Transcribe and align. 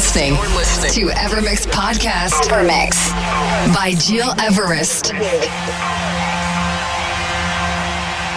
listening 0.00 0.32
to 0.32 1.12
Evermix 1.12 1.66
Podcast. 1.66 2.48
Evermix 2.48 3.10
by 3.74 3.92
Gil 4.08 4.32
Everest. 4.40 5.12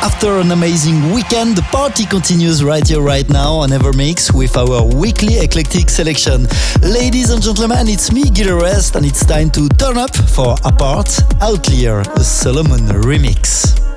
After 0.04 0.40
an 0.40 0.52
amazing 0.52 1.14
weekend, 1.14 1.56
the 1.56 1.62
party 1.72 2.06
continues 2.06 2.66
right 2.66 2.86
here, 2.86 3.00
right 3.00 3.28
now 3.30 3.54
on 3.54 3.70
Evermix 3.70 4.34
with 4.34 4.58
our 4.58 4.84
weekly 4.84 5.38
eclectic 5.38 5.90
selection. 5.90 6.48
Ladies 6.82 7.30
and 7.30 7.42
gentlemen, 7.42 7.88
it's 7.88 8.12
me, 8.12 8.30
Gil 8.30 8.58
Everest, 8.58 8.98
and 8.98 9.06
it's 9.06 9.26
time 9.26 9.50
to 9.52 9.70
turn 9.70 9.98
up 9.98 10.14
for 10.14 10.58
Apart 10.66 11.18
Outlier, 11.42 12.04
the 12.04 12.26
Solomun 12.26 12.90
remix. 13.04 13.93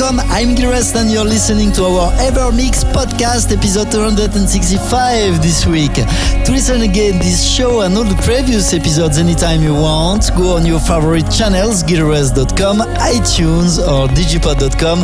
Welcome, 0.00 0.20
I'm 0.30 0.54
Gilrest 0.54 0.94
and 0.94 1.10
you're 1.10 1.24
listening 1.24 1.72
to 1.72 1.84
our 1.84 2.12
Ever 2.20 2.52
Mix 2.52 2.84
podcast, 2.84 3.50
episode 3.50 3.90
265 3.90 5.42
this 5.42 5.66
week. 5.66 5.92
To 5.92 6.52
listen 6.52 6.82
again 6.82 7.18
this 7.18 7.44
show 7.44 7.80
and 7.80 7.96
all 7.96 8.04
the 8.04 8.14
previous 8.22 8.72
episodes 8.72 9.18
anytime 9.18 9.60
you 9.60 9.74
want, 9.74 10.30
go 10.36 10.54
on 10.54 10.64
your 10.64 10.78
favorite 10.78 11.28
channels, 11.32 11.82
gileverest.com, 11.82 12.78
iTunes 12.78 13.80
or 13.80 14.06
digipod.com 14.14 15.00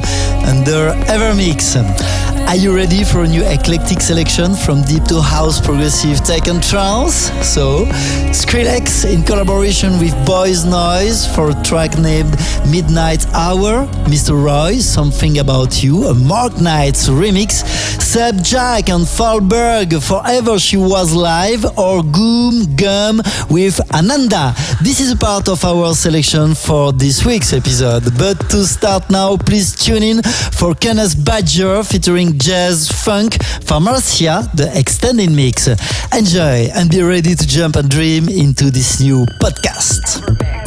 under 0.46 0.94
Evermix. 1.10 2.33
Are 2.46 2.56
you 2.56 2.76
ready 2.76 3.04
for 3.04 3.22
a 3.24 3.26
new 3.26 3.42
eclectic 3.42 4.00
selection 4.00 4.54
from 4.54 4.82
deep 4.82 5.04
to 5.04 5.20
house, 5.20 5.60
progressive 5.60 6.22
tech 6.22 6.46
and 6.46 6.62
trance? 6.62 7.32
So, 7.42 7.86
Skrillex 8.30 9.10
in 9.10 9.22
collaboration 9.22 9.98
with 9.98 10.14
Boys 10.26 10.64
Noize 10.64 11.26
for 11.34 11.50
a 11.50 11.62
track 11.64 11.98
named 11.98 12.36
Midnight 12.70 13.26
Hour, 13.34 13.86
Mr. 14.06 14.40
Roy, 14.40 14.78
Something 14.78 15.38
About 15.38 15.82
You, 15.82 16.04
a 16.04 16.14
Mark 16.14 16.60
Knights 16.60 17.08
remix, 17.08 17.66
Seb 18.00 18.42
Jack 18.44 18.88
and 18.88 19.04
Falberg, 19.04 20.00
Forever 20.00 20.58
She 20.58 20.76
Was 20.76 21.12
Live, 21.12 21.64
or 21.76 22.02
Goom 22.02 22.76
Gum 22.76 23.22
with 23.50 23.80
Ananda. 23.92 24.54
This 24.82 25.00
is 25.00 25.10
a 25.12 25.16
part 25.16 25.48
of 25.48 25.64
our 25.64 25.94
selection 25.94 26.54
for 26.54 26.92
this 26.92 27.24
week's 27.24 27.52
episode. 27.52 28.04
But 28.16 28.38
to 28.50 28.64
start 28.64 29.10
now, 29.10 29.36
please 29.36 29.74
tune 29.74 30.02
in 30.02 30.22
for 30.22 30.74
Kenneth 30.74 31.16
Badger 31.24 31.82
featuring 31.82 32.33
jazz 32.38 32.88
funk 32.88 33.42
from 33.64 33.84
Marcia, 33.84 34.48
the 34.54 34.70
extended 34.78 35.30
mix. 35.30 35.68
Enjoy 36.12 36.68
and 36.74 36.90
be 36.90 37.02
ready 37.02 37.34
to 37.34 37.46
jump 37.46 37.76
and 37.76 37.88
dream 37.88 38.28
into 38.28 38.70
this 38.70 39.00
new 39.00 39.26
podcast. 39.40 40.63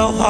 So 0.00 0.12
hard 0.12 0.29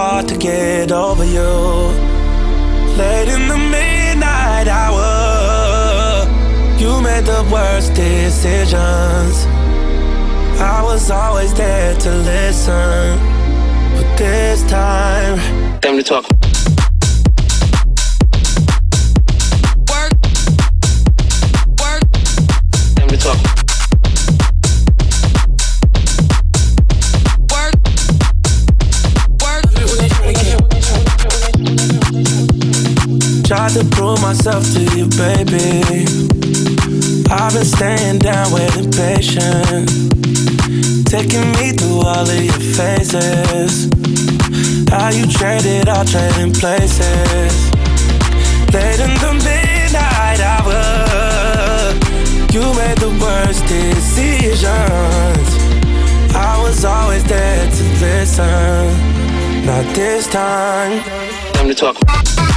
time. 61.03 61.69
To 61.69 61.75
talk. 61.75 62.50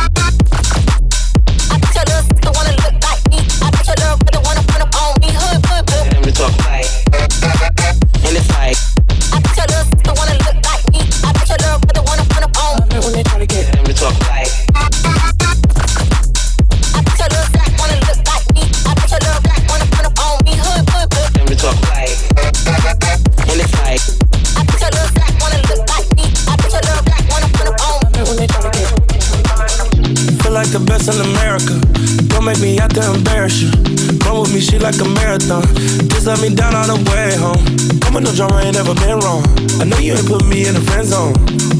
Just 36.10 36.26
let 36.26 36.41
me 36.41 36.56
down 36.56 36.74
on 36.74 36.88
the 36.88 36.97
way 37.12 37.36
home. 37.38 37.64
Come 38.01 38.16
with 38.16 38.24
no 38.24 38.34
drama, 38.34 38.62
ain't 38.62 38.76
never 38.76 38.95
been 38.95 39.20
wrong. 39.20 39.43
I 39.82 39.86
know 39.86 39.97
you 39.99 40.14
ain't 40.14 40.28
put 40.28 40.45
me 40.45 40.66
in 40.66 40.74
the 40.74 40.82
friend 40.82 41.06
zone. 41.06 41.34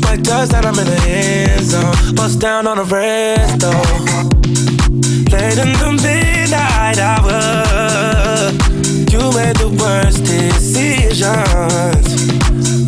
Like 0.04 0.22
does 0.22 0.50
that 0.50 0.66
I'm 0.66 0.78
in 0.78 0.86
the 0.86 1.02
end 1.10 1.64
zone. 1.64 2.16
Bust 2.16 2.40
down 2.40 2.68
on 2.68 2.78
the 2.78 2.84
rest 2.84 3.60
though. 3.60 3.72
Late 5.34 5.58
in 5.58 5.74
the 5.82 5.92
midnight 6.06 7.00
hour, 7.00 8.52
you 9.10 9.22
made 9.34 9.58
the 9.58 9.70
worst 9.82 10.24
decisions. 10.24 11.24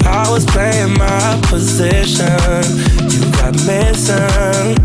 I 0.05 0.29
was 0.29 0.45
playing 0.45 0.93
my 0.97 1.41
position, 1.49 2.29
you 3.09 3.31
got 3.39 3.53
missing. 3.65 4.84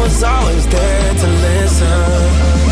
Was 0.00 0.22
always 0.22 0.66
there 0.66 1.14
to 1.14 1.26
listen. 1.26 2.69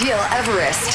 Gil 0.00 0.18
Everest. 0.32 0.93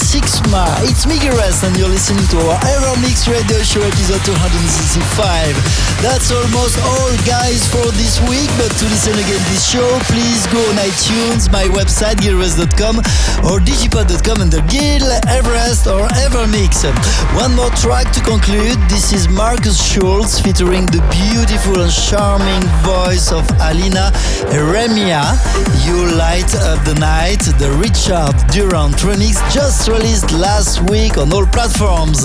Sixma. 0.00 0.64
It's 0.88 1.04
Rest 1.04 1.62
and 1.62 1.76
you're 1.76 1.88
listening 1.88 2.24
to 2.32 2.38
our 2.48 2.58
Ever 2.72 2.96
Mix 3.04 3.28
Radio 3.28 3.60
Show 3.60 3.84
episode 3.84 4.24
265. 4.24 5.52
That's 6.00 6.32
almost 6.32 6.80
all 6.80 7.12
guys 7.28 7.60
for 7.68 7.84
this 8.00 8.16
week, 8.24 8.48
but 8.56 8.72
to 8.80 8.84
listen 8.88 9.12
again 9.12 9.42
this 9.52 9.68
show, 9.68 9.86
please 10.08 10.48
go 10.48 10.58
on 10.72 10.80
iTunes, 10.80 11.52
my 11.52 11.68
website 11.76 12.16
gileverest.com 12.24 12.98
or 13.44 13.60
djpod.com 13.60 14.40
under 14.40 14.64
Gil, 14.72 15.04
Everest 15.28 15.86
or 15.86 16.08
Evermix. 16.24 16.88
One 17.36 17.54
more 17.54 17.70
track 17.76 18.10
to 18.16 18.20
conclude. 18.24 18.80
This 18.88 19.12
is 19.12 19.28
Markus 19.28 19.76
Schulz 19.76 20.40
featuring 20.40 20.86
the 20.86 21.04
beautiful 21.12 21.84
and 21.84 21.92
charming 21.92 22.64
voice 22.80 23.30
of 23.30 23.44
Alina 23.60 24.10
Eremia. 24.48 25.36
You 25.84 26.16
Light 26.16 26.54
Up 26.56 26.80
the 26.88 26.96
Night, 26.96 27.44
the 27.60 27.68
Richard 27.76 28.32
Durand 28.48 28.96
remix 29.04 29.36
just 29.52 29.89
released 29.90 30.30
last 30.32 30.88
week 30.90 31.18
on 31.18 31.32
all 31.32 31.46
platforms. 31.46 32.24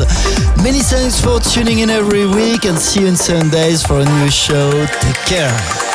Many 0.63 0.79
thanks 0.79 1.19
for 1.19 1.39
tuning 1.39 1.79
in 1.79 1.89
every 1.89 2.25
week 2.25 2.65
and 2.65 2.77
see 2.77 3.01
you 3.01 3.07
in 3.07 3.15
seven 3.15 3.49
days 3.49 3.81
for 3.81 4.01
a 4.01 4.05
new 4.05 4.29
show. 4.29 4.85
Take 5.01 5.15
care. 5.25 5.94